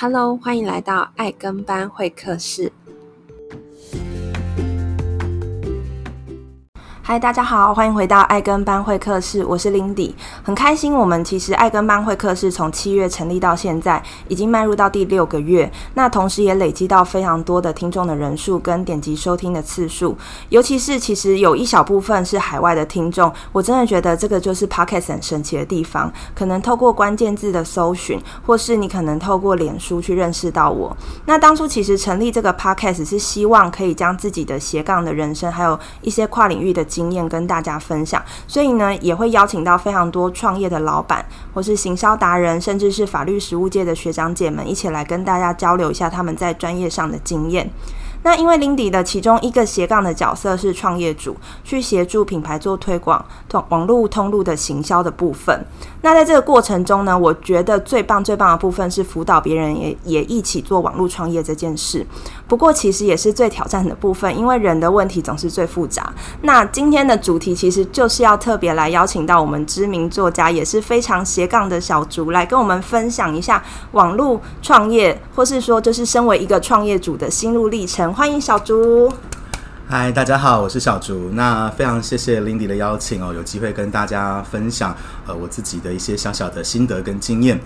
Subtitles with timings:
[0.00, 2.70] Hello，欢迎来到爱跟班会客室。
[7.10, 10.12] 嗨，大家好，欢迎回到爱跟班会客室，我是 Lindy，
[10.42, 10.94] 很开心。
[10.94, 15.72] 我们其实爱跟班会客室从七月成立到现在，已经迈入到第六个月。
[15.94, 20.14] 那同时也累积到非常多的听众的人数跟点击收听的次数，
[20.50, 26.12] 尤其是其实有一小部分是海外的听众，我真的觉得这个就是 Podcast 很神奇的地方。
[26.34, 30.94] 可能透过关键字的搜寻，或是你可能透过脸书去认识到我。
[31.24, 36.84] 那当初其实成立这个 Podcast 是希望可以将自己的斜杠的人生，还有一些跨领域的。
[36.98, 41.24] 经验跟大家分享，所以呢，也会邀请到非常多创业的老板，
[41.54, 47.70] 或是行销达人，甚至是法律实务界的学长姐们，一起来跟大家交流一下他们在专业上的经验。
[48.24, 55.64] 那因为 Lindy 的其中一个斜杠的角色是创业主，去协助品牌做推广、通网络通路的行销的部分。
[56.02, 62.04] 那在这个过程中呢，我觉得最棒最棒的部分是辅导别人也也一起做网络创业这件事。
[62.48, 66.10] 不过其实也是最挑战的部分，因为人的问题总是最复杂。
[66.40, 78.12] 那今天的主题其实就是要特别来邀请到我们知名作家，也是非常斜杠的小竹来跟我们分享一下网络创业，或是说就是身为一个创业主的心路历程。
[78.14, 79.12] 欢迎小竹。
[79.86, 81.30] 嗨，大家好，我是小竹。
[81.32, 84.96] 那非常谢谢 Lindy 的邀请哦，有机会跟大家分享
[85.26, 87.60] 呃我自己的一些小小的心得跟经验。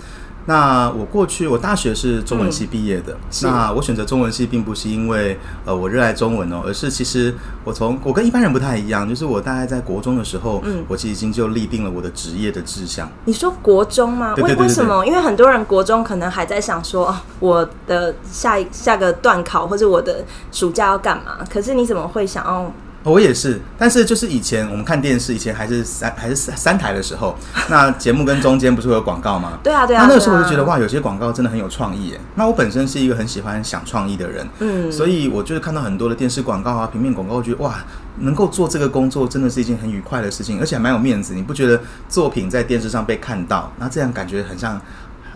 [0.46, 3.12] 那我过去我大学是中文系毕业的。
[3.12, 13.08] 嗯、那我选择中文系并不是因为呃我热爱中文哦，而是其实我从我跟一般人不太一样，就是我大概在国中的时候，嗯，我其实已经就立定了我的职业的志向。
[13.24, 14.34] 你说国中吗？
[14.36, 15.06] 为为什么？
[15.06, 21.38] 因为很多人国中可能还在想说，哦、我的下一下个段考或者我的暑假要干嘛？
[21.48, 22.72] 可是你怎么会想要？
[23.04, 27.36] 我也是，但是就是以前我们看电视，以前还是三还是三三台的时候，
[27.68, 29.58] 那节目跟中间不是会有广告吗？
[29.62, 30.02] 对啊，对啊。
[30.02, 32.20] 那那个时候我就觉得哇，有些广告真的很有创意耶。
[32.36, 37.84] 那我本身是一个很喜欢想创意的人，嗯，所以我就是看到很多的电视广告啊、平面广告，我觉得哇，
[38.20, 41.34] 能够做这个工作真的是一件很愉快的事情，而且还蛮有面子。
[41.34, 44.80] 你不觉得作品在电视上被看到，那这样感觉很像？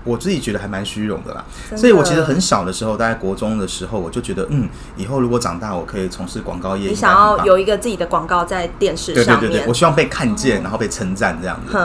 [0.06, 1.44] 我自己觉得还蛮虚荣的啦，
[1.76, 6.88] 所以我其实很小的时候，大概国中的时候，我就觉得，嗯，以后如果长大，我可以从事广告业。
[6.88, 9.40] 你想要有一个自己的广告在电视上面？
[9.40, 11.76] 对对对对，我希望被看见，然后被称赞这样子。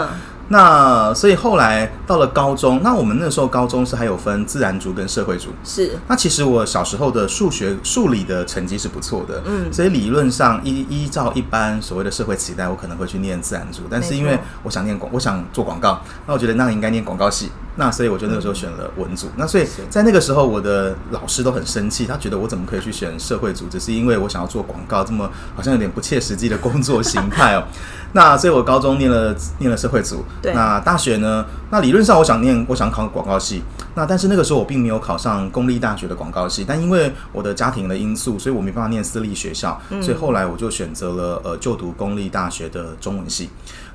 [0.54, 5.48] 那所以后来到了高中，那我们那时候高中是还有分自然组跟社会组。
[5.64, 5.98] 是。
[6.10, 13.84] 那其实我小时候的数学数理的成绩是不错的，嗯，所以理论上依依照一般所谓的社会期待，我可能会去念自然组。
[13.90, 17.50] 但是因为我想念广，我想做广告，那我觉得那应该念广告系。
[17.76, 19.28] 那所以我就那个时候选了文组。
[19.38, 27.64] 那所以在那个时候，我的老师都很生气，他觉得我怎么可以去选社会组，只是因为我想要做广告，这么好像有点不切实际的工作形态哦。
[28.14, 31.46] 那所以我高中念了念了社会组，那大学呢？
[31.70, 33.64] 那理论上我想念，我想考广告系。
[33.96, 43.50] 那但是那个时候我并没有考上公立大学的广告系，但因为我的家庭的因素，所以我没办法念私立学校，所以后来我就选择了呃就读公立大学的中文系。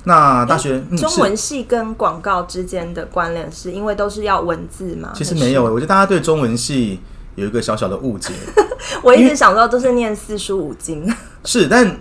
[0.08, 5.10] 那大学、嗯、中文系跟广告之间的关联，是因为都是要文字吗？
[5.14, 7.00] 其实没有，我觉得大家对中文系
[7.34, 8.32] 有一个小小的误解。
[9.02, 11.12] 我一直想说都是念四书五经。
[11.44, 11.96] 是，但。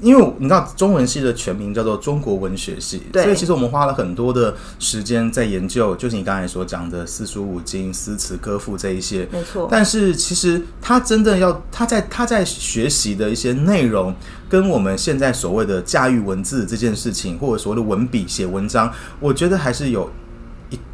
[0.00, 9.68] 因为你知道中文系的全名叫做中国文学系，对，所以其实我们花了很多的时间在研究，就是你刚才所讲的四书五经、诗词歌赋这一些，没错。
[9.70, 14.14] 但是其实他真的要他在他在学习的一些内容，
[14.48, 20.10] 跟我们现在所谓的驾驭文字这件事情，或者所谓的文笔写文章，我觉得还是有。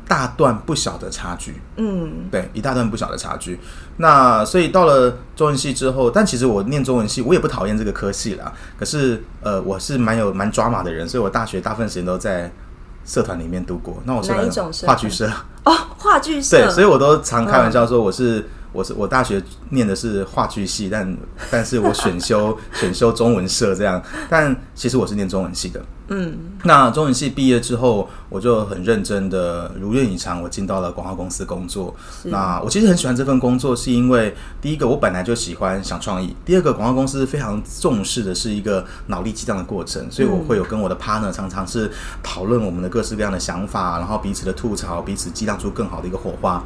[0.06, 3.58] 大段不小的差距，嗯，对，一大段不小的差距。
[3.96, 8.52] 那所以到了中文系之后，但其实我念中文系，我也不讨厌这个科系啦。
[8.78, 12.50] 可是，呃，我是蛮有蛮抓马的人，所以我大学大部分时间都在
[13.04, 14.00] 社团里面度过。
[14.04, 14.86] 那我是哪一种社？
[14.86, 15.30] 话剧社
[15.64, 16.58] 哦，话剧社。
[16.58, 18.38] 对，所以我都常开玩笑说我是。
[18.40, 21.16] 嗯我是我大学念的是话剧系，但
[21.50, 25.80] 但是我选修 选修中文社这样，但其实我是念中文系的。
[26.08, 31.92] 嗯，那中文系毕业之后，我就很认真的如愿以偿，我进到了广告公司工作。
[32.24, 41.90] 那我其实很喜欢这份工作，是因为第一个我本来就喜欢想创意，第二个广告公司非常重视的是一个脑力激荡的过程，所以我会有跟我的 partner 常常是
[42.22, 46.62] 讨论我们的各式各样的想法，然后彼此的吐槽，彼此激荡出更好的一个火花。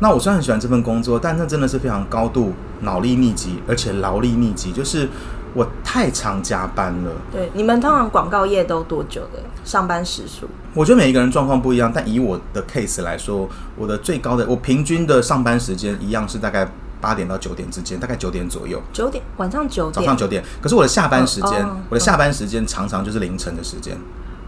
[0.00, 5.08] 那我虽然很喜欢这份工作，但那真的是非常高度脑力密集，而且劳力密集，就是
[5.54, 7.10] 我太常加班了。
[7.30, 10.46] 对，你们通常广告业都多久的上班时数？
[10.74, 16.66] 我觉得每一个人状况不一样，但以我的 case 来说，我的最高的我平均的上班时间一样是大概
[17.00, 18.80] 八点到九点之间，大概九点左右。
[18.92, 20.42] 九点，晚上九点，早上九点。
[20.62, 23.96] 可是我的下班时间，我的下班时间常常就是凌晨的时间。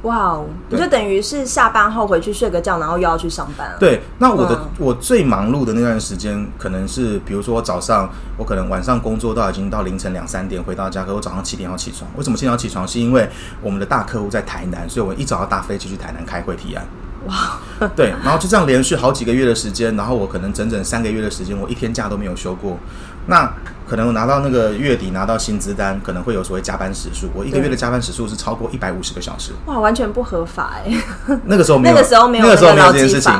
[0.05, 3.77] 哇哦，你就等于是下班后回去睡个觉，然后又要去上班了。
[3.79, 12.09] 对，那我的、嗯、我最忙碌的那段时间，可能是比如说我早上，我可能晚上工作到已经到凌晨两三点回到家，可我早上七点要起床。
[12.17, 12.87] 为什么七点要起床？
[12.87, 13.29] 是因为
[13.63, 16.87] 我们的大客户在台南，所以我一早要搭飞机去台南开会提案。
[17.27, 17.59] 哇，
[17.97, 22.77] 对，然后就这样连续好几个月的时间，然后我可能整整三个月的时间，我一天假都没有休过。
[23.27, 23.51] 那
[23.87, 27.29] 可能我拿到那个月底拿到薪资单，可能会有所谓加班时数。
[27.35, 29.53] 我一个月的加班时数是超过一百五十个小时。
[29.67, 30.97] 哇，完全不合法哎！
[31.45, 33.33] 那个时候没有， 那个时候没有，那个时候没有这件事情。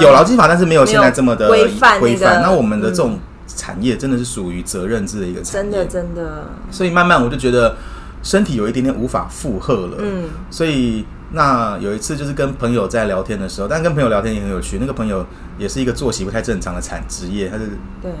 [0.00, 2.00] 有劳基法，但是没有现在这么的规范。
[2.00, 2.42] 规范。
[2.42, 6.44] 那我们的这种产业真的是属于责任制的一个产业，真的真的。
[6.70, 7.76] 所以慢慢我就觉得
[8.22, 9.96] 身体有一点点无法负荷了。
[10.00, 11.06] 嗯，所以。
[11.34, 14.78] 那有一次就是跟朋友在聊天的时候，但跟朋友聊天也很有趣。
[14.78, 15.24] 那个朋友
[15.58, 17.70] 也是一个作息不太正常的产职业，他是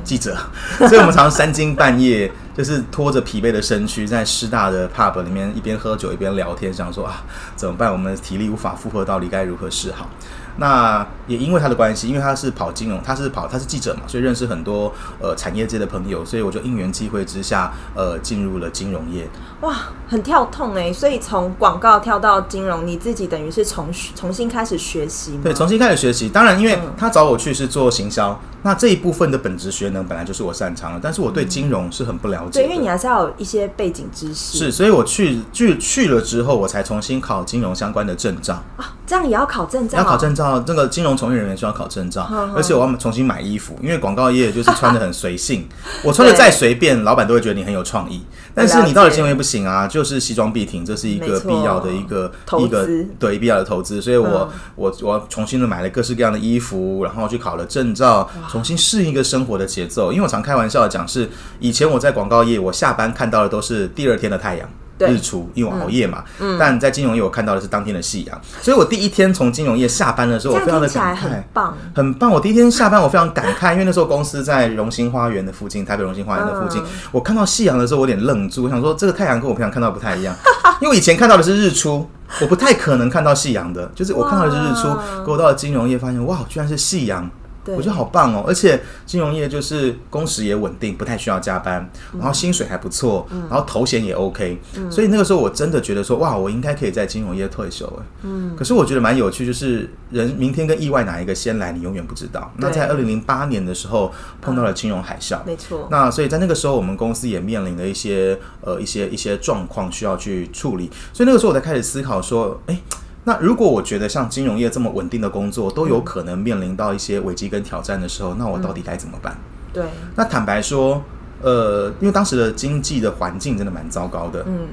[0.02, 0.36] 记者，
[0.78, 7.22] 所以我们常常三更半夜就是拖着疲惫的身躯在师大的 pub 里面一边喝酒一边聊天，想说啊
[7.54, 7.92] 怎么办？
[7.92, 10.08] 我们体力无法负荷到底该如何是好？
[10.56, 19.28] 那也因为他的关系，因为他是跑金融，他是跑他是记者嘛，所以认识很多呃产业界的朋友，所以我就因缘际会之下呃进入了金融业。
[19.62, 19.76] 哇，
[20.08, 20.92] 很跳痛哎！
[20.92, 25.38] 所以从广告跳到金融，你自己等于是重重新开始学习？
[25.42, 26.28] 对，重新开始学习。
[26.28, 32.62] 当然，因为他找我去是做行销，嗯、那这一部分的本职学能本来就是我擅长的，但是我对金融是很不了解、嗯。
[32.62, 34.58] 对，因为你还是要有一些背景知识。
[34.58, 38.92] 是，所以我去去去了之后，我才重新考金融相关的证照啊。
[39.06, 39.98] 这样也要考证照？
[39.98, 45.68] 要考证照，这个金融从业人员需要考证照，而且我要重新买衣服，因为广告业就是穿的很随性，
[46.04, 48.22] 我穿的再随便，老板都会觉得你很有创意。
[48.54, 52.86] 但是你到了金融业不行啊，就是西装笔挺，这是一个必要的一个一个
[53.18, 54.00] 对必要的投资。
[54.00, 60.12] 所以我、嗯、我我重新的买了各式各样的衣服，然后去考了证照，重新适应一个生活的节奏。
[60.12, 61.30] 因为我常开玩笑的讲，是
[61.60, 64.68] 以前我在广告业，我下班看到的都是第二天的太阳。
[64.98, 66.24] 日出，因为我熬夜嘛。
[66.38, 66.56] 嗯。
[66.58, 68.40] 但在金融业，我看到的是当天的夕阳。
[68.60, 72.30] 所以我第一天从金融业下班的时候，我非常的感慨，很棒，很棒。
[72.30, 76.82] 我第一天下班，我非常感慨，因为那时候公司在荣兴花园的附近，台北荣兴花园的附近。
[77.10, 80.34] 我看到夕阳的时候，我有点愣住，我想说这个太阳跟我平常看到的不太一样。
[80.80, 82.08] 因为以前看到的是日出，
[82.40, 83.90] 我不太可能看到夕阳的。
[83.94, 84.88] 就是我看到的是日出，
[85.24, 87.30] 可我到了金融业，发现哇，居然是夕阳。
[87.64, 91.88] 对，我觉得好棒哦，而且金融业就是工时也稳定，不太需要加班，
[92.18, 98.04] 然后薪水还不错，嗯、然后头衔也 OK，嗯、所以那个时候我真的觉得说，哇，我应该可以在金融业退休了。
[98.22, 102.52] 嗯，可是我觉得蛮有趣，就是人明天跟意外哪一个先来，你永远不知道。
[102.56, 105.86] 那在二零零八年的时候碰到了金融海啸，没错。
[105.90, 112.76] 那所以在那个时候，我们公司也面临了一些呃一些一些状况需要去处理，所以那个时候我才开始思考说，哎。
[113.24, 119.36] 那如果我觉得像金融业这么稳定的工作都有可能面临到一些危机跟挑战的时候，那我到底该怎么办？
[119.72, 119.84] 对。
[120.16, 121.02] 那坦白说，
[121.40, 124.44] 呃，因为当时的经济的环境真的蛮糟糕的。
[124.46, 124.68] 嗯。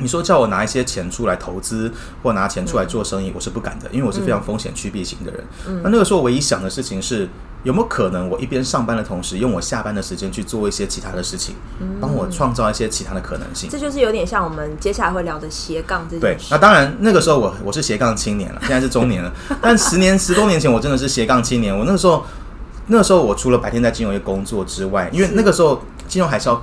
[0.00, 1.92] 你说叫我拿一些钱出来投资
[2.22, 5.44] 或拿钱出来做生意，我是不敢的，因为我是非常风险趋避型的人。
[5.68, 5.80] 嗯。
[5.84, 7.28] 那那个时候唯一想的事情是。
[7.62, 11.54] 有没有可能，我一边上班的同时，用我下班的时间去做一些其他的事情，
[12.00, 13.68] 帮我创造一些其他的可能性？
[13.68, 16.08] 这就是有点像我们接下来会聊的斜杠。
[16.08, 19.30] 对，那当然那个时候我我是斜杠青年了，现在是中年了。
[19.60, 21.78] 但十年十多年前，我真的是斜杠青年。
[21.78, 22.24] 我那个时候，
[22.86, 26.58] 那个时候我除了白天在金融业工作之外，因为那个时候金融海啸。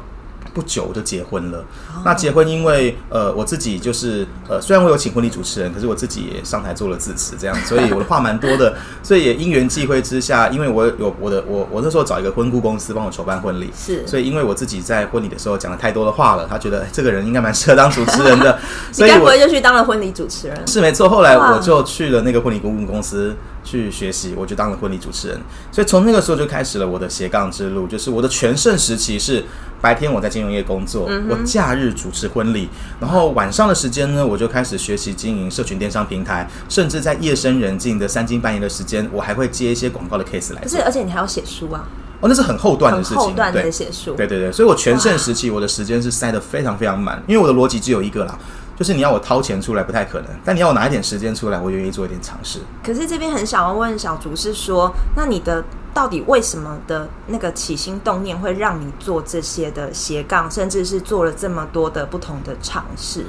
[0.58, 1.64] 不久就结婚了。
[2.04, 8.74] 那结婚，因为呃，我自己就是呃，虽然我有请婚礼主持人，可是我自己也上台做了致辞，这样，所以我的话蛮多的。
[9.04, 14.08] 所以也因缘际会之下，因为我有我的我我那时候找一个婚顾公司帮我筹办婚礼，是。
[14.08, 18.58] 所以因为我自己在婚礼的时候讲了太多的话了，他觉得这个人应该蛮适合当主持人的，
[18.92, 20.68] 所以我该不会就去当了婚礼主持人？
[20.68, 21.08] 是没错。
[21.08, 23.36] 后来我就去了那个婚礼顾问公司
[23.70, 25.40] 去学习，我就当了婚礼主持人。
[25.72, 29.44] 所以从那个时候就开始了我的斜杠之路，就是我的全盛时期是。
[29.80, 32.68] 白天我在金融业工作，嗯、我假日主持婚礼，
[33.00, 40.62] 然后晚上的时间呢，我就开始学习经营社群电商平台，甚至在夜深人静的三更半夜的时间，我还会接一些广告的 case 来。
[40.62, 41.88] 不是，而且你还要写书啊？
[42.22, 44.16] 哦，那是很后段的事情，后段的写书。
[44.16, 48.36] 对对对，所以我全盛时期我的时间是塞得非常非常满，因为我的逻辑只有一个啦。
[48.78, 52.60] 就是你要我掏钱出来不太可能，但你要我拿一点时间出来，我愿意做一点尝试。
[52.84, 55.64] 可是这边很想要问小竹是说，那你的
[55.96, 63.26] 到底为什么的那个起心动念会让你做这些的斜杠，甚至是做了这么多的不同的尝试？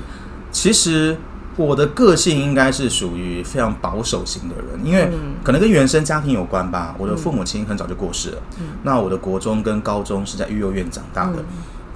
[0.53, 1.17] 其实
[1.57, 5.11] 我的个性应该是属于非常保守型的人，因为
[5.43, 6.95] 可能跟原生家庭有关吧。
[6.99, 11.37] 我的父母亲很早就过世了，嗯、那我的国中跟高中是在育幼院长大的。
[11.39, 11.45] 嗯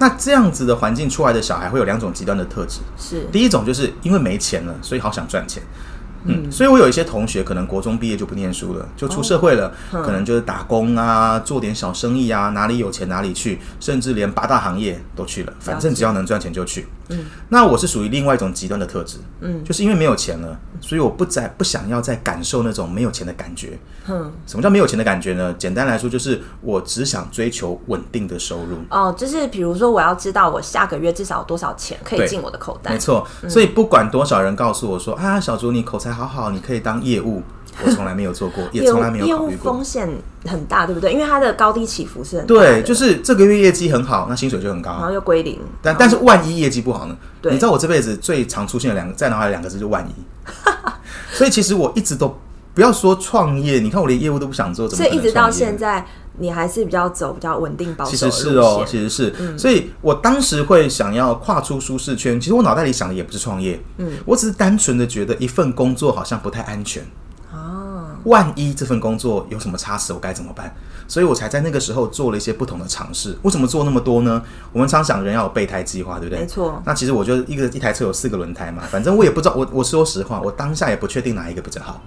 [0.03, 3.25] 那这样子的环境出来的小孩会有两种极端的特质，是。
[3.31, 5.63] 第一种就是因为没钱了，所以好想赚钱，
[6.25, 16.87] 嗯，所以我有一些同学可能国中毕业就不念书了，就出社会了，哦、可能就是打工啊，做点小生意啊，哪里有钱哪里去，甚至连八大行业都去了，反正只要能赚钱就去。
[17.09, 23.77] 嗯，那我是属于另外一种极端的特质，嗯，就是因为没有钱了，所以我不再不想要再感受那种没有钱的感觉。
[24.07, 25.53] 嗯，什么叫没有钱的感觉呢？
[25.57, 28.77] 简单来说，就是我只想追求稳定的收入。
[28.89, 32.91] 哦，就是比如说，我要知道我下个月至少有多少钱可以进我的口袋。
[32.91, 37.41] 没错，所以不管多少人告诉我说、嗯、啊，小竹你口才好好，你可以当业务。
[37.83, 39.49] 我从来没有做过，也从来没有考虑过。
[39.49, 40.07] 业务风险
[40.45, 41.11] 很大，对不对？
[41.11, 42.47] 因为它的高低起伏是很大。
[42.47, 45.59] 对，就是这个月业绩很好，那薪水就很高，然后又归零。
[45.81, 47.17] 但但是万一业绩不好呢？
[47.41, 50.13] 对，你知道我这辈子最常出现的两个在脑海两个字就万一。
[51.33, 52.37] 所以其实我一直都
[52.75, 54.87] 不要说创业，你看我连业务都不想做？
[54.87, 56.05] 所以一直到现在，
[56.39, 58.11] 你还是比较走比较稳定保守。
[58.11, 59.33] 其实是哦，其实是。
[59.39, 67.05] 嗯，所以我当时会想要跨出舒适圈，其实我脑袋里想的也不是创业，嗯，我只是单纯的觉得一份工作好像不太安全。
[68.25, 70.73] 万一这份工作有什么差池，我该怎么办？
[71.09, 73.37] 所以我才在那个时候做了一些不同的尝试。
[73.41, 74.41] 为什么做那么多呢？
[74.71, 76.39] 我们常想人要有备胎计划，对不对？
[76.39, 76.81] 没错。
[76.85, 79.55] 那其实我觉得一个一台车有四个轮胎嘛，反正我也不知道。
[79.55, 82.01] 我我说实话，我当下也不确定哪一个比较好。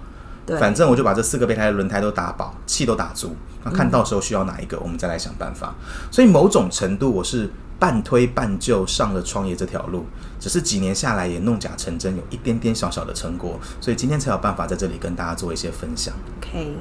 [0.47, 0.57] 对。
[0.57, 3.35] 反正我就把这四个备胎的轮胎都打饱，气都打足。
[3.63, 5.75] 那看到时候需要哪一个，我们再来想办法。
[6.09, 10.05] 所以某种程度，我是半推半就上了创业这条路。
[10.39, 16.13] 只是几年下来也弄假成真，有一点点小小的成果，所以今天才有办法在这里跟大家做一些分享。
[16.39, 16.75] OK。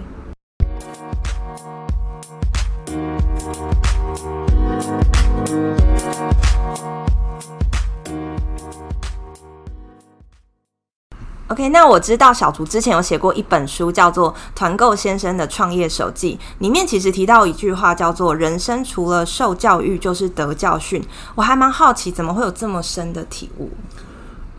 [11.49, 21.01] OK，那我知道小竹之前有写过一本书，叫做《团购先生的创业手记》，里面其实提到一句话，叫做“人生除了受教育就是得教训”。
[21.37, 23.71] 我还蛮好奇，怎么会有这么深的体悟？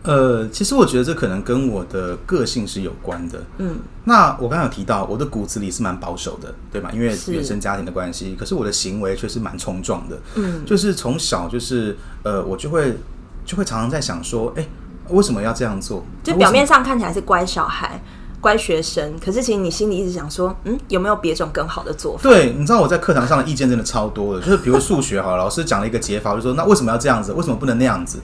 [0.03, 3.43] 呃，其实我觉得这可能跟我的个性是有关的。
[3.57, 6.89] 嗯，那我刚刚有提到，我的骨子里是蛮保守的，对吧？
[6.93, 10.17] 因为原生家庭的关系，可是我的行为却是蛮冲撞的。
[10.35, 12.97] 嗯，就是从小就是呃，我就会
[13.45, 14.65] 就会常常在想说，哎。
[15.09, 16.03] 为什么要这样做？
[16.23, 17.99] 就表面上看起来是乖小孩。
[18.39, 22.29] 乖学生，可是其实你心里一直想说，嗯，有没有别种更好的做法？
[22.29, 27.33] 对，你知道我在课堂上的意见真的超多的，就是比如数学好了，老师讲了一个解法，就说那为什么要这样子？
[27.33, 28.19] 为什么不能那样子？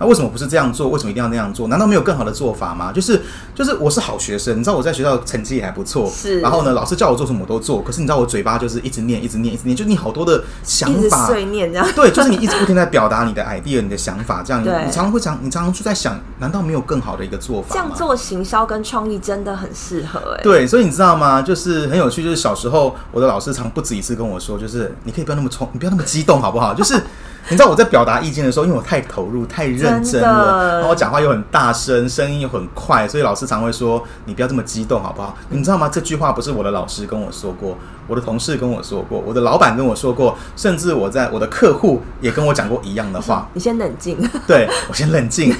[0.00, 0.88] 那为什么不是这样做？
[0.88, 1.68] 为什么一定要那样做？
[1.68, 2.90] 难道没有更好的做法吗？
[2.92, 3.20] 就是
[3.54, 6.40] 就是我是好学生，你知道我在学校成绩也还不错，是。
[6.40, 11.86] 然后呢，老师叫我做什么我都做，可是你知道我嘴巴就是一直念，一直念，一直念，就你好多的想法，碎念这样。
[11.94, 17.72] 对，就是你一直不停在表达你的 idea，你的想法，这样对你常常会讲，你常常就在想，难道没有更好的一个做法吗？
[17.72, 21.42] 这样做行销跟创意真的很适合哎、对，所以你知道吗？
[21.42, 26.72] 就是很有趣，就是小时候我的老师常不止一次跟我说，就是你可以不要那么冲，你不要那么激动，好不好？
[26.72, 26.94] 就是
[27.50, 35.34] 你知道我在表达意见的时候，因为我太投入、太认真了，然后我讲话又很大声，声音又很快，所以老师常会说你不要这么激动，好不好？
[35.48, 35.88] 你知道吗？
[35.88, 43.48] 这句话不是我的老师跟我说过，我的同事跟我说过，我的老板跟我说过，甚至我在我的客户也跟我讲过一样的话。
[43.54, 45.54] 你先冷静，对，我先冷静。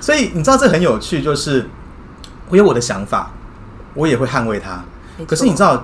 [0.00, 1.68] 所以你知道这很有趣，就是
[2.48, 3.30] 我有我的想法。
[3.94, 4.84] 我也会捍卫它，
[5.26, 5.82] 可是你知道，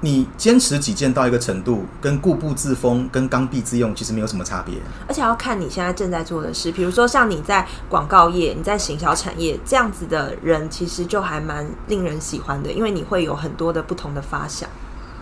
[0.00, 4.74] 你坚持己见到一个程度，跟固步自封、跟刚愎自用其实没有什么差别。
[5.06, 14.68] 而且要看你现在正在做的事，比如说像你在广告业、你在行销产业这样子的人，其实就还蛮令人喜欢的，因为你会有很多的不同的发想。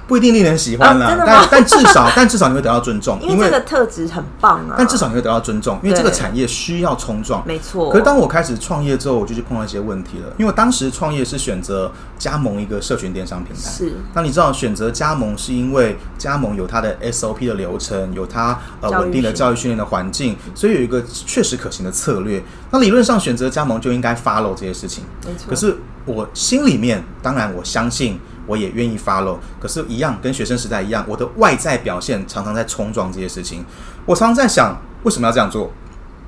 [0.09, 4.75] 不一定令人喜欢啦，哦、但但至少 但至少你会得到尊重，因为这个特质很棒啊。
[4.79, 7.91] 但至少你会得到尊重，因为这个产业需要冲撞，没错。
[7.91, 10.33] 可是当我开始创业之后，我就去碰到一些问题了。
[10.39, 13.93] 因为当时创业是选择加盟一个社群电商平台，是。
[14.15, 22.43] 那你知道选择加盟是因为加盟有它的 SOP 的流程，有它呃稳定的教育训练的环境，所以有一个确实可行的策略。
[22.71, 25.51] 那理论上选择加盟就应该 follow 这些事情，没错。
[25.51, 28.19] 可是我心里面当然我相信。
[28.49, 33.65] 我也愿意 follow，可是，一样跟学生时代一样，我的外在表现常常在冲撞这些事情。
[34.05, 35.71] 我常常在想，为什么要这样做？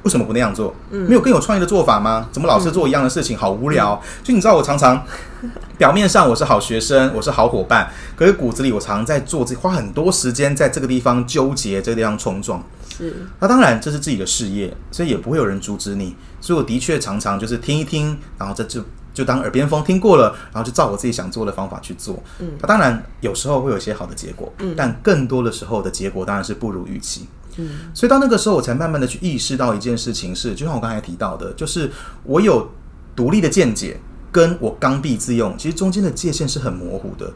[0.02, 0.74] 为什么不那样做？
[0.90, 2.28] 嗯，没有更有创意的做法吗？
[2.32, 3.36] 怎么老是做一样的事情？
[3.36, 4.00] 好无聊。
[4.22, 5.02] 就你知道，我常常
[5.76, 12.62] 表面上我是好学生，我是好伙伴，可是骨子里我常常在做这，花很多时间在这个地方纠结，这个地方冲撞。
[12.96, 13.26] 是。
[13.40, 16.16] 那当然，这是自己的事业，所以也不会有人阻止你。
[16.40, 18.82] 所以我的确常常就是听一听，然后这就。
[19.20, 22.18] 就当耳边风听过了，然后就照我自己想做的方法去做。
[22.38, 27.28] 嗯，那当然有时候会有一些好的结果，嗯，但更多的时候的结果当然是不如预期。
[27.58, 31.90] 嗯，所以到那个时候，我才慢慢的去意识到一件事情是，就像我刚才提到的，就是
[32.24, 32.66] 我有
[33.14, 34.00] 独立的见解，
[34.32, 37.30] 跟我刚愎自用，其实中间的界限是很模糊的。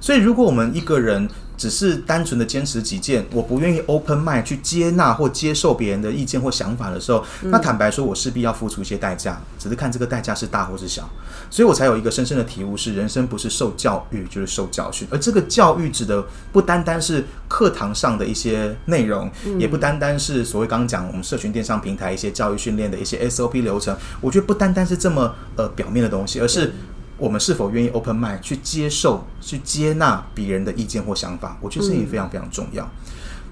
[0.00, 11.06] 所以，如果我们一个人只是单纯的坚持己见，我不愿意 open mind 去接纳或接受别人的意见或想法的时候，那坦白说，我势必要付出一些代价，只是看这个代价是大或是小。
[11.50, 15.06] 所以我才有一个深深的体悟：是人生不是受教育，就是受教训。
[15.10, 23.94] 而这个教育指的不单单是课堂上的一些内容，也不单单是所谓刚刚讲我们社群电商平台一些教育训练的一些 SOP 流程。
[24.22, 26.72] 我觉得不单单是这么呃表面的东西，而是。
[27.20, 31.56] 我们是否愿意 open mind 去接受、去接纳别人的意见或想法？
[31.60, 32.82] 我觉得这也非常非常重要。
[32.82, 32.90] 嗯、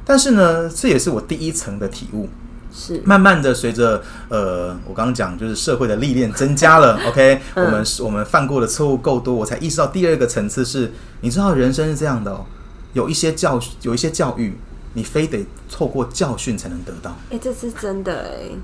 [0.05, 2.29] 但是呢，这也是我第一层的体悟。
[2.71, 7.01] 是慢慢的随着呃，我刚刚讲就是社会的历练增加了。
[7.09, 12.45] OK，我们我们犯过的错误够多，我才意识到第二个层次是，你知道人生是这样的哦，
[12.93, 14.55] 有一些教有一些教育，
[14.93, 17.11] 你非得透过教训才能得到。
[17.31, 18.59] 哎、欸，这是真的哎、欸。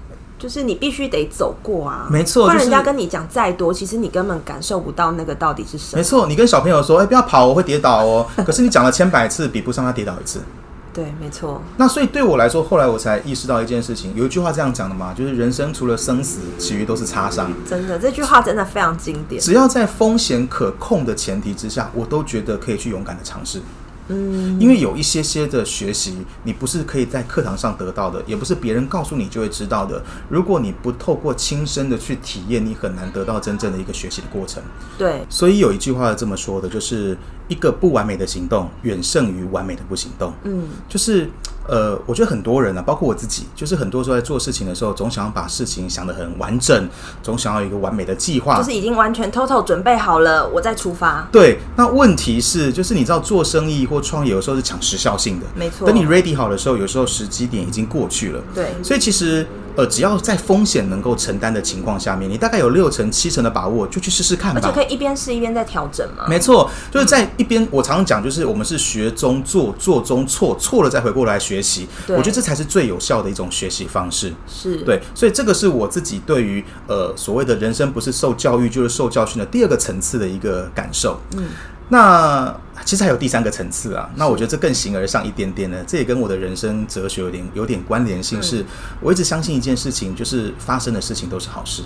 [0.45, 2.45] 就是你必须得走过啊，没错。
[2.45, 5.99] 不然人家跟你讲再多，其实你根本感受不到那个到底是什么。
[5.99, 10.43] 没错，你跟小朋友说：“哎，不要跑，我会跌倒哦。”可是你讲了千百次，比不上他跌倒一次。
[10.93, 11.63] 对，没错。
[11.79, 17.51] 那所以对我来说，后来我才意识到一件事情，有一句话这样讲的嘛，就是人生除了生死，其余都是擦伤。
[17.67, 19.41] 真的，这句话真的非常经典。
[19.41, 23.63] 只要在风险可控的前提之下，我都觉得可以去勇敢的尝试。
[24.09, 30.03] 嗯，因为有一些些的学习，你不是可以在课堂上得到的，也不是别人告诉你就会知道的。
[30.29, 34.63] 如果你不透过亲身的去体验，你很难得到真正的一个学习的过程。
[34.99, 37.17] 对，所以有一句话是这么说的，就是
[37.49, 40.33] 一个不完美的行动远胜于完美的不行动。
[40.45, 41.29] 嗯，就是。
[41.67, 46.87] 呃，我觉得很多人呢、啊，包括我自己，就是很多时候在做事情的时候，总想要把事情想得很完整，
[47.23, 51.27] 总想要有一个完美的计划，就是已经完全 total 准备好了，我再出发。
[51.33, 55.87] 对，那问题是，就是你知道做生意或创业有时候是抢时效性的，没错。
[55.87, 58.43] 等你 ready 好的时候，有时候时机点已经过去了。
[58.55, 59.47] 对，所以其实。
[59.76, 64.61] 呃，只要在风险能够承担的情况下面，你大概有六成、七成的把握，就去试试看吧。
[64.62, 66.25] 而且可以一边试一边在调整嘛。
[66.28, 67.66] 没错，就是在一边。
[67.71, 71.88] 我常常讲，就是我们是学中做，做中错，错了再回过来学习。
[72.09, 74.33] 我觉得这才是最有效的一种学习方式。
[74.47, 81.19] 是对，所以这个是我自己对于呃所谓的人生不是受教育就是受教训的第二个层次的一个感受。
[81.37, 81.47] 嗯。
[81.88, 82.54] 那
[82.85, 88.64] 其实还有第三个层次啊，那我觉得这更形而上一点点呢，这也跟我的人生哲学有点有点关联性，是
[89.00, 91.83] 我一直相信一件事情，就是发生的事情都是好事。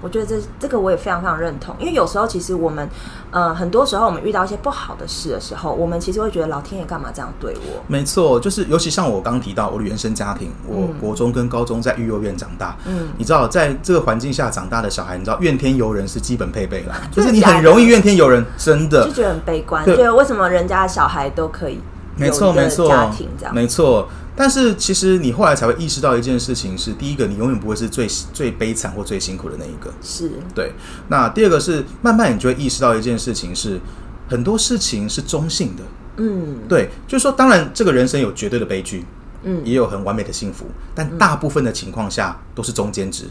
[0.00, 2.88] 我觉得这这个我也非常非常认同，因为有时候其实我们，
[3.30, 7.82] 呃，很多时候我们遇到一些不好的事的时候，我们其实会觉得老天爷干嘛这样对我？
[7.86, 21.80] 没错，就是尤其像我刚提到我的原生家庭，我国中跟高中在育幼院长大，嗯，你知道在这个环境下长大的小孩，你知道怨天尤人是基本配备啦， 就是你很容易怨天尤人，真的就觉得很悲观，对，为什么人家的小孩都可以？
[22.16, 24.08] 没错，没错，家庭这样，没错。
[24.38, 29.92] 但是其实你后来才会意识到一件事情是：第一个，你永远不会是最最悲惨或最辛苦的那一个。
[30.00, 30.72] 是对。
[31.08, 33.80] 那第二个是，慢慢你就会意识到一件事情是，
[34.28, 35.82] 很多事情是中性的。
[36.18, 39.04] 嗯，对，就是说，当然这个人生有绝对的悲剧，
[39.42, 43.24] 嗯，也有很完美的幸福，但大部分的情况下都是中间值，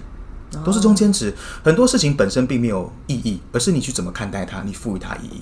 [0.66, 1.34] 都是中间值。
[1.64, 5.42] 很多事情本身并没有意义，而是你去怎么看待它，你赋予它意义。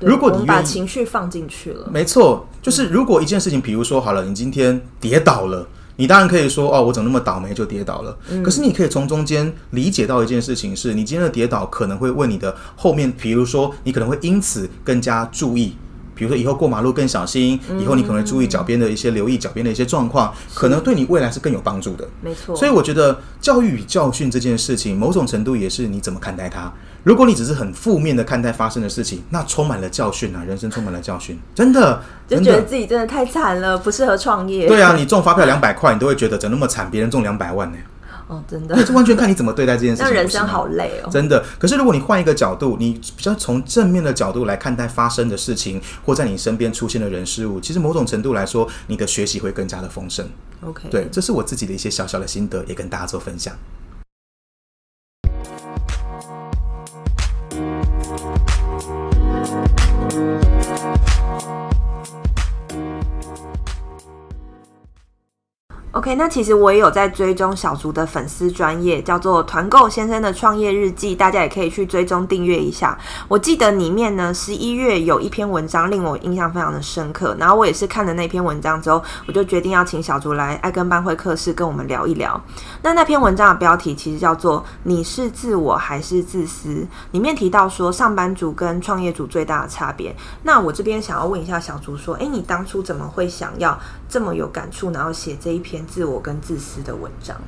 [0.00, 8.16] 如果你把情绪放进去了，没错，就是如果一件事情，比如说好了，你今天跌倒了，你当然可以说哦，我怎么那么倒霉就跌倒了。
[8.42, 15.76] 可是你可以从中间理解到一件事情是，你今天的跌倒可能会为你的后面，比如说你可能会因此更加注意。
[16.12, 22.06] 比如说，以后过马路更小心，以后你可能会注意脚边的一些留意脚边的一些状况，可能对你未来是更有帮助的。
[22.20, 22.54] 没错。
[22.54, 26.70] 所以我觉得教育与教训这件事情，某种程度也是你怎么看待它。
[27.02, 34.68] 如果你只是很负面的看待发生的事情，那充满了教训啊，人生充满了教训，真的就觉得自己真的太惨了，不适合创业。
[34.68, 36.90] 对啊，你中发票两百块，你都会觉得怎么那么惨？
[36.90, 37.78] 别人中两百万呢？
[38.28, 40.04] 哦，真的，那就完全看你怎么对待这件事情。
[40.06, 41.44] 那人生好累哦，真的。
[41.58, 50.28] 可是如果你换一个角度，你比较从正面的角度来看待发生的事情，或在你身边出现的人事物，其实某种程度来说，你的学习会更加的丰盛。
[50.60, 53.52] OK，对，这是我自己的一些小小的心得，也跟大家做分享。
[66.14, 72.96] 那其实我也有在追踪小竹的粉丝专业，叫做“团购先生的创业日记”，大家也可以去追踪订阅一下。
[73.28, 82.40] 我记得里面呢，十一月有一篇文章令我印象非常的深刻，然后我也是看了那篇文章之后，我就决定要请小竹来爱跟班会客室跟我们聊一聊。
[82.82, 90.14] 那那篇文章的标题其实叫做“你是自我还是自私”，里面提到说上班族跟创业族最大的差别。
[90.42, 93.78] 那我这边想要问一下小竹说，诶，你当初怎么会想要
[94.10, 95.86] 这么有感触，然后写这一篇？
[95.86, 97.40] 自我跟自私的文章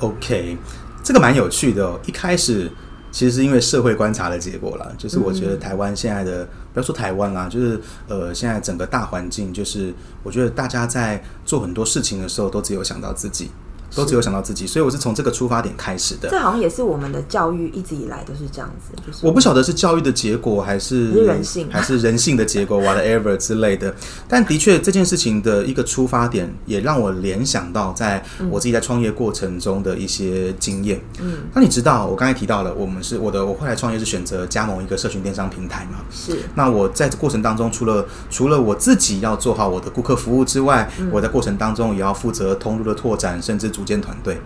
[0.00, 0.58] ，OK，
[1.04, 1.98] 这个蛮有趣的哦。
[2.04, 2.68] 一开始
[3.12, 13.50] 其实是因为社会观察的结果啦，就是我觉得台湾现在的，不要说台湾啦，就是呃，现在整个大环境，就是我觉得大家在做很多事情的时候，都只有想到自己。
[13.94, 16.28] 都只有想到自己，所以我是从这个出发点开始的。
[16.30, 18.96] 这好像也是我们的教育一直以来都是这样子。
[19.06, 23.94] 就是、我不晓得是教育的结果，还是，人性，还是人性的结果，whatever 之类的。
[24.28, 31.00] 但的确，这件事情的一个出发点，也让我联想到在我自己在创业过程中的一些经验。
[31.20, 35.98] 嗯，那你知道，我刚才提到了，我们是我的，我后来创业是选择加盟一个社群电商平台嘛？
[36.10, 36.38] 是。
[36.54, 44.38] 那我在这过程当中，除了除了我自己要做好我的顾客服务之外，嗯、我在过程当中也要负责通路的拓展，甚至组建团队。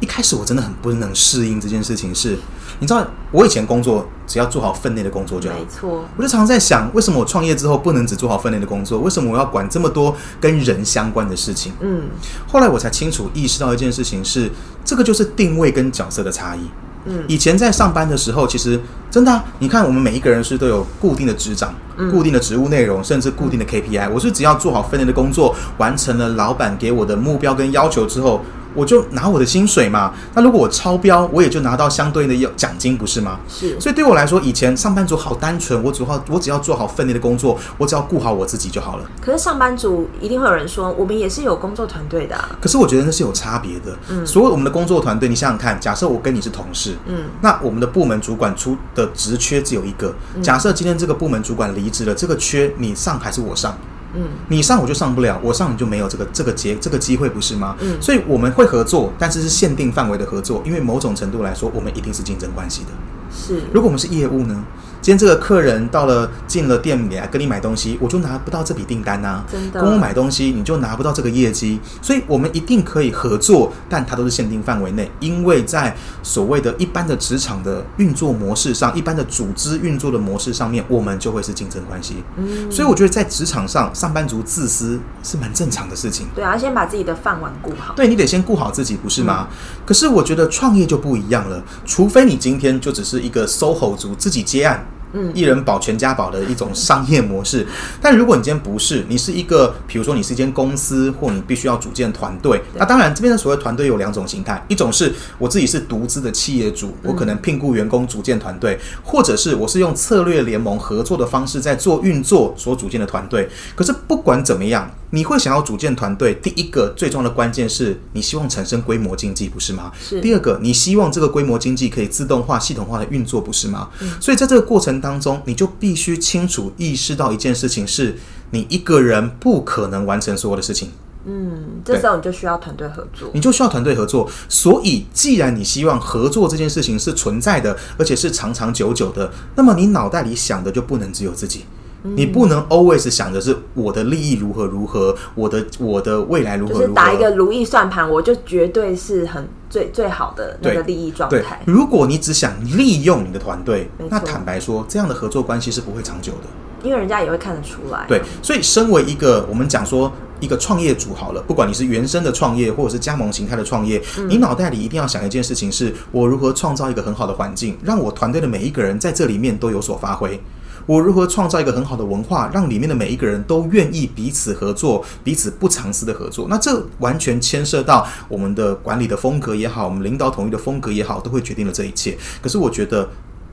[0.00, 2.38] 一开始我真的很不能适应这件事情是，是
[2.78, 5.56] 你知道，我以前工作只要做好分内的工作就好。
[5.58, 9.00] 没错，我就常常在想，为什么我创业之后不能只做好分内的工作？
[9.00, 11.72] 为什么我要管这么多跟人相关的事情？
[11.80, 12.04] 嗯，
[12.46, 14.48] 后来我才清楚意识到一件事情是，
[14.84, 16.60] 这个就是定位跟角色的差异。
[17.06, 21.74] 嗯，以前在上班的时候，其实真的啊，你看我们每一个人是都有固定的职掌、
[22.12, 24.08] 固定的职务内容，甚至固定的 KPI。
[24.12, 28.42] 我是只要做好分内的工作，完成了老板给我的目标跟要求之后。
[28.78, 33.40] 我就拿我的薪水嘛，那如果我超标，我也就拿到相对应的奖金，不是吗？
[33.48, 33.78] 是。
[33.80, 39.04] 所以对我来说，以前上班族好单纯，我只要我只要做好分内的工作，我只要顾好我自己就好了。
[39.20, 42.56] 可是上班族一定会有人说，我们也是有工作团队的啊。
[42.60, 43.98] 可是我觉得那是有差别的。
[44.08, 44.24] 嗯。
[44.24, 50.14] 所有我们的工作团队，你想想看，假设我跟你是同事，嗯，那我们的部门主管出的职缺只有一个。
[50.40, 53.76] 假设今天这个部门主管离职了，这个缺你上还是我上？
[54.14, 57.76] 嗯，你上我就上不了，我上你就没有这个这个结这个机会，不是吗？
[57.80, 62.88] 嗯，所以我们会合作，但是是限定范围的合作，因为某种程度来说，我们一定是竞争关系的。
[63.30, 64.64] 是，如果我们是业务呢？
[65.00, 69.42] 今天这个客人到了进了店里来跟你买东西，我就拿不到这笔订单呐。
[69.50, 82.16] 真的，跟我买东西你就拿不到这个业绩，所以我们一定可以合作，但它都是限定范围内，因为在所谓的一般的职场的运作模式上，一般的组织运作的模式上面，我们就会是竞争关系。
[82.36, 86.26] 嗯，所以我觉得在职场上，上班族自私是蛮正常的事情。
[86.34, 87.94] 对啊，先把自己的饭碗顾好。
[87.94, 89.48] 对，你得先顾好自己，不是吗？
[89.48, 89.56] 嗯。
[89.86, 94.84] 可是我觉得创业就不一样了，除非你今天就只是一个 SOHO 族，自己接案。
[95.12, 97.66] 嗯，一人保全家保的一种商业模式。
[98.00, 102.62] 但如果你今天不是，你是一个，比如说你是一间公司，或你必须要组建团队。
[102.74, 113.48] 那当然，这边的所谓团队有两种形态：一种是我自己是独资的企业主，我可能聘雇员工组建团队；或者是我是用策略联盟合作的方式在做运作所组建的团队。
[113.74, 119.90] 可是不管怎么样，你会想要组建团队，第一个最重要的关键是你希望产生规模经济，不是吗？
[119.98, 120.20] 是。
[120.20, 123.88] 第二个，你希望这个规模经济可以自动化、系统化的运作，不是吗？
[124.00, 124.10] 嗯。
[124.20, 128.16] 所以在这个过程当中，你就必须清楚意识到一件事情：是
[128.50, 130.90] 你一个人不可能完成所有的事情。
[131.26, 134.30] 嗯，这时候你就需要团队合作，你就需要团队合作。
[134.48, 141.64] 所以，既然你希望合作这件事情是存在的，而且是长长久久的，那么你脑袋里想的就不能只有自己。
[142.02, 151.60] 你不能 always 想的是我的利益如何如何，我的我的未来如何如何，就是打一个如意算盘，我就绝对是很最最好的那个利益状态。
[151.66, 156.48] 如果你只想利用你的团队，那坦白说，这样的合作关系是不会长久的，
[156.82, 158.04] 因为人家也会看得出来。
[158.06, 170.40] 对，所以身为一个我们讲说一个创业主好了，不管你是原生的创业或者是加盟形态的创业，嗯，你脑袋里一定要想一件事情：是我如何创造一个很好的环境，让我团队的每一个人在这里面都有所发挥。
[170.88, 176.46] 我如何创造一个很好的文化，让里面的每一个人都愿意彼此合作，彼此不藏私的合作？
[176.48, 182.16] 那这完全牵涉到我们的管理的风格也好，我们领导统一的风格也好，都会决定了这一切。
[182.40, 183.06] 可是我觉得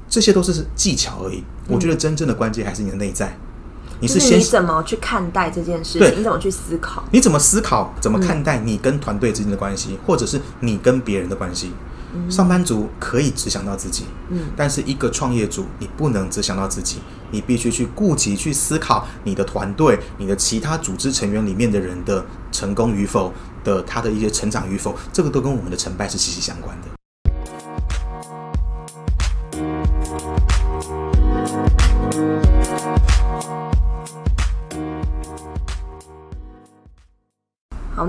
[0.07, 1.43] 这些都是技巧而已。
[1.67, 3.37] 我觉得真正的关键还是你的内在。
[3.99, 6.19] 你是先你怎么去看待这件事情？
[6.19, 7.03] 你怎么去思考？
[7.11, 7.93] 你怎么思考？
[7.99, 11.71] 怎么看待你跟团队之间的关系，或者是你跟别人的关系？
[12.29, 16.99] 上班族可以只想到自己，嗯，但是一个创业主，你不能只想到自己，
[17.35, 26.94] 你必须去顾及、去思考你的团队、你的其他组织成员里面的人的成功与否的他的一些成长与否，这个都跟我们的成败是息息相关的。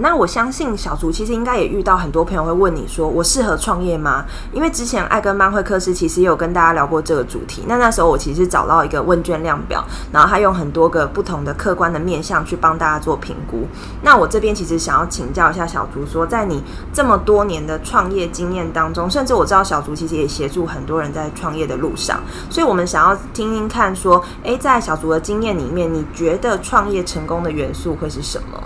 [0.09, 4.25] 那我相信小竹其实应该也遇到很多朋友会问你说，我适合创业吗？
[4.53, 7.65] 因为之前爱跟班会客室其实也有跟大家聊过这个主题。
[7.67, 13.67] 那那时候我其实找到一个问卷量表，然后他用很多个不同的客观的面向去帮大家做评估。
[14.01, 28.63] 那我这边其实想要请教一下小竹，说在你这么多年的创业经验当中，甚至我知道小竹其实也协助很多人在创业的路上，所以我们想要听听看说，诶，在小竹的经验里面，你觉得创业成功的元素会是什么？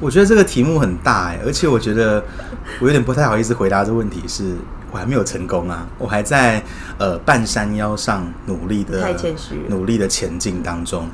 [0.00, 2.24] 我觉得这个题目很大哎，而且我觉得
[2.80, 4.56] 我有点不太好意思回答这个问题是，是
[4.90, 6.62] 我还没有成功啊，我还在
[6.98, 11.08] 呃半山腰上努力的，太谦虚，努力的前进当中。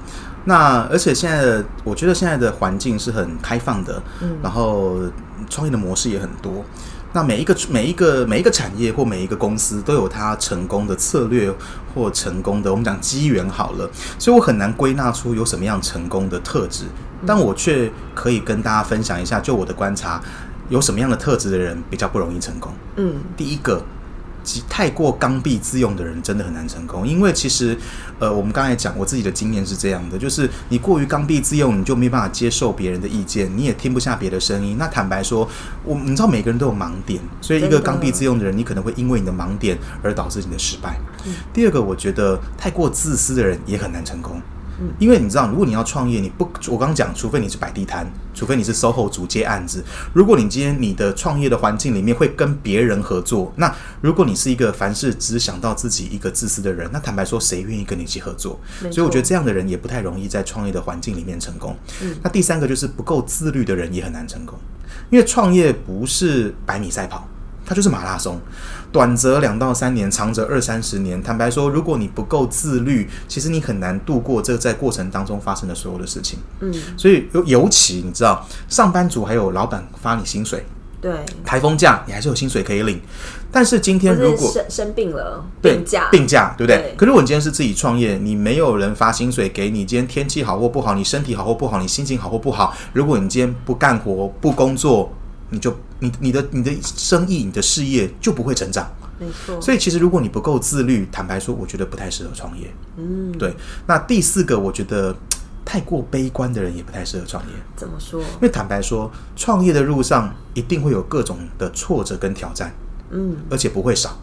[0.45, 5.01] 那而且现在的，我觉得现在的环境是很开放的，嗯，然后
[5.51, 6.65] 创业的模式也很多。
[7.17, 11.51] 那每一个每一个每一个产业或每一个公司都有它成功的策略
[11.95, 16.85] 或成功的，我们讲机缘好了，所以我很难归纳出有什么样成功的特质，
[17.27, 20.21] 但我却可以跟大家分享一下，就我的观察，
[20.69, 22.71] 有什么样的特质的人比较不容易成功。
[22.97, 23.83] 嗯，第一个。
[24.69, 27.77] 太过刚愎自用的人真的很难成功，因为其实，
[28.19, 34.77] 呃，我们刚才讲，我自己的经验是这样的，就是你过于刚愎自用，你就没办法接受别人的意见，你也听不下别的声音。
[34.79, 35.49] 那坦白说，
[35.85, 40.99] 我你知道每个人都有盲点，所以一个刚愎自用的人，你可能会因为你的盲点而导致你的失败。
[41.25, 41.33] 嗯。
[41.53, 44.41] 第二个，我觉得太过自私的人也很难成功。
[44.99, 49.83] 因为你知道，如果你要创业，你不，我刚刚讲，除非你是摆地摊，除非你是 SOHO 主接案子。
[50.13, 58.61] 如果你今天你的创业的环境里面会跟别人合作，那如果你是一个凡事只想到自己一个自私的人，那坦白说，谁愿意跟你一起合作？
[58.91, 61.77] 所以我觉得这样的人也不太容易在创业的环境里面成功。
[62.23, 64.59] 那第三个就是不够自律的人也很难成功，
[65.11, 67.27] 因为创业不是百米赛跑。
[67.69, 68.41] 它就是马拉松，
[68.97, 71.23] 短则两到三年，长则二三十年。
[71.23, 76.39] 坦白说，如果你不够自律，其实你很难度过这在过程当中发生的所有的事情。
[76.61, 80.65] 嗯，所以尤尤其你知道，上班族还有老板发你薪水，
[80.99, 81.13] 对，
[81.45, 82.99] 台风假你还是有薪水可以领。
[83.53, 86.79] 但是今天如果生生病了，病假病假，对不对？
[86.79, 86.95] 对。
[86.97, 89.85] 可是我今天是自己创业，你没有人发薪水给你。
[89.85, 92.75] 今天天气好或不好，你身体好或不好，你心情好或不好。
[92.95, 95.13] 如果你今天不干活不工作，
[95.51, 99.61] 你就你你的你的生意你的事业就不会成长，没错。
[99.61, 102.73] 所以其实如果你不够自律，坦白说，我觉得不太适合创业。
[102.97, 103.55] 嗯，对。
[103.87, 105.15] 那第四个，我觉得
[105.65, 107.53] 太过悲观的人也不太适合创业。
[107.77, 108.21] 怎么说？
[108.21, 112.75] 因为坦白说，创业的路上一定会有各种的挫折跟挑战，
[113.11, 114.19] 嗯，而且不会少。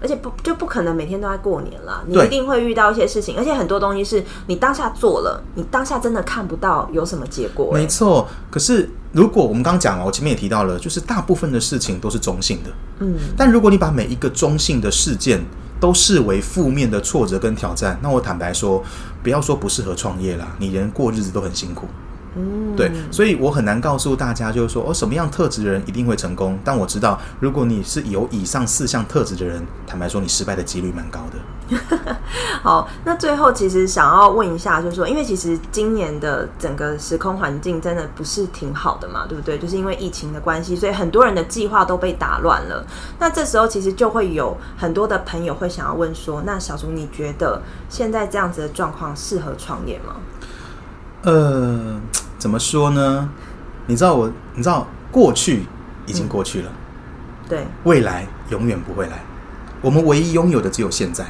[0.00, 7.70] 而且不就不可能每天都在过年啦，你一定会遇到一些事情，而且很多东西是你当下做了，你当下真的看不到有什么结果。
[7.72, 15.44] 没错，可是如果我们刚刚讲了，我前面也提到了，就是大部分的事情都是中性的，嗯，但如果你把每一个中性的事件
[15.80, 18.82] 都视为负面的挫折跟挑战，那我坦白说，
[19.22, 21.86] 不要说不适合创业啦，你连过日子都很辛苦。
[22.36, 26.58] 嗯，对，所以我很难告诉大家，就是说，哦，什么样特质的人一定会成功。
[26.64, 31.76] 但我知道，如果你是有以上四项特质的人，坦白说，你失败的几率蛮高的。
[32.62, 39.56] 好，那最后其实想要问一下，就是说，因为其实今年的整个时空环境真的不是挺好的嘛，对不对？
[39.56, 42.84] 就是因为疫情的关系，所以很多人的计划都被打乱了。
[43.20, 50.16] 那这时候其实就会有很多的朋友会想要问说，那小竹你觉得现在这样子的状况适合创业吗？
[51.22, 52.00] 呃。
[52.44, 53.26] 怎么说呢？
[53.86, 55.64] 你知道我，你知道过去
[56.04, 59.24] 已经过去了，嗯、对，未来永远不会来。
[59.80, 61.24] 我们唯一拥有的只有现在。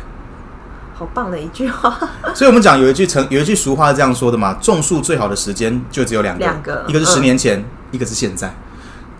[0.92, 1.96] 好棒的一句话。
[2.34, 8.52] 所以我们讲有一句成有一句俗话是这样说的嘛：种树最好的时间就只有两个，两个，一个是十年前，嗯、一个是现在。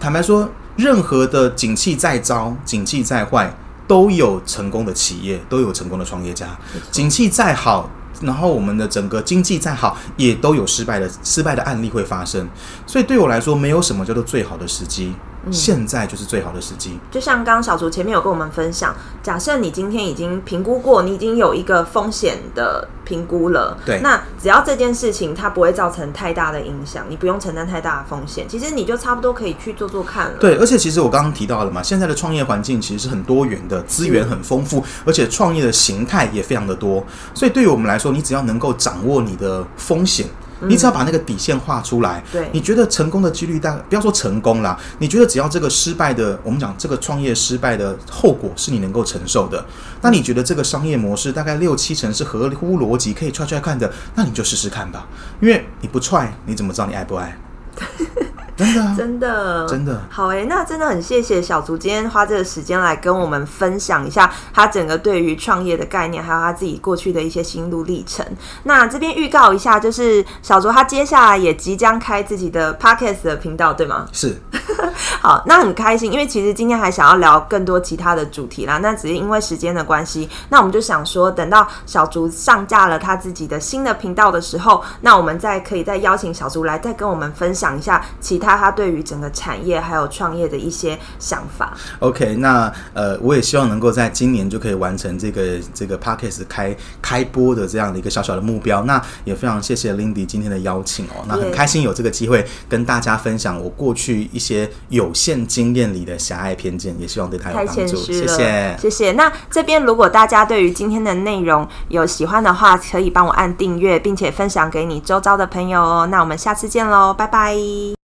[0.01, 3.55] 坦白说，任何的景气再糟，景气再坏，
[3.87, 6.49] 都有成功的企业，都有成功的创业家。
[6.91, 7.89] 景气再好。
[8.20, 12.48] 然后我们的整个经济再好，也都有失败的失败的案例会发生，
[12.87, 15.14] 所以对我来说，没有什么叫做最好的时机。
[15.51, 16.99] 现在就是最好的时机。
[17.11, 30.39] 就像刚刚小竹前面有跟我们分享，假设你今天已经评估过，你已经有一个风险的评估了，对，那只要这件事情它不会造成太大的影响，你不用承担太大的风险，其实你就差不多可以去做做看了。
[30.39, 37.05] 对，而且其实我刚刚提到了嘛，现在的创业环境其实是很多元的，资源很丰富，而且创业的形态也非常的多，
[37.35, 40.27] 所以对于我们来说，你只要能够掌握你的风险。
[40.68, 49.64] 你只要把那个底线画出来，对，你觉得成功的几率大不要说成功啦，你觉得只要这个失败的，我们讲这个创业失败的后果是你能够承受的，
[50.03, 55.07] 那你觉得这个商业模式大概六七成是合乎逻辑，可以踹踹看的，那你就试试看吧，
[55.40, 57.37] 因为你不踹，你怎么知道你爱不爱？
[58.57, 68.25] 真的、啊， 真的，真的好哎、欸，那真的很谢谢小竹今天花这个时间来跟我们分享一下他整个对于创业的概念，还有他自己过去的一些心路历程。
[68.62, 74.07] 那这边预告一下，就是小竹他接下来也即将开自己的 Podcast 的频道，对吗？
[74.12, 74.40] 是。
[75.21, 88.55] 好，那很开心，因为其实今天还想要聊更多其他的主题啦，那只是因为时间的关系，那我们就想说，等到小竹上架了他自己的新的频道的时候，那我们再可以再邀请小竹来再跟我们分享一下其他。
[88.55, 91.77] 他他对于整个产业还有创业的一些想法。
[91.99, 98.85] OK，那呃，我也希望能够在今年就可以完成这个这个 Podcast 开开播的这样的一个小小的目标。
[98.85, 107.97] 那也非常谢谢 Lindy 今天的邀请哦，那很开心有这个机会跟大家分享我过去一些有限经验里的狭隘偏见，也希望对他有帮助。
[107.97, 109.13] 谢谢，谢谢。
[109.13, 116.09] 那这边如果大家对于今天的内容有喜欢的话，可以帮我按订阅，并且分享给你周遭的朋友哦。
[116.09, 118.04] 那我们下次见喽，拜拜。